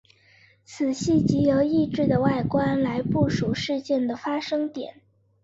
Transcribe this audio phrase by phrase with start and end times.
[0.65, 4.99] 此系藉由异质的外观来部署事件的发生点。